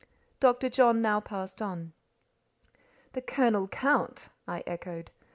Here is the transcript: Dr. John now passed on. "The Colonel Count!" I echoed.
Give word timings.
Dr. 0.39 0.67
John 0.67 0.99
now 1.03 1.19
passed 1.19 1.61
on. 1.61 1.93
"The 3.13 3.21
Colonel 3.21 3.67
Count!" 3.67 4.29
I 4.47 4.63
echoed. 4.65 5.11